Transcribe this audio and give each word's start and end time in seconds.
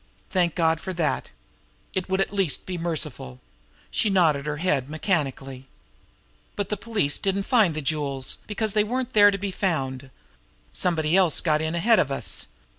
Thank 0.31 0.55
God 0.55 0.81
for 0.81 0.93
that! 0.93 1.29
It 1.93 2.09
would 2.09 2.21
at 2.21 2.33
least 2.33 2.65
be 2.65 2.75
merciful! 2.75 3.39
She 3.91 4.09
nodded 4.09 4.47
her 4.47 4.57
head 4.57 4.89
mechanically. 4.89 5.67
"But 6.55 6.69
the 6.69 6.75
police 6.75 7.19
didn't 7.19 7.43
find 7.43 7.75
the 7.75 7.83
jewels 7.83 8.39
because 8.47 8.73
they 8.73 8.83
weren't 8.83 9.13
there 9.13 9.29
to 9.29 9.37
be 9.37 9.51
found. 9.51 10.09
Somebody 10.71 11.19
got 11.43 11.61
in 11.61 11.75
ahead 11.75 11.99
of 11.99 12.09
us. 12.11 12.47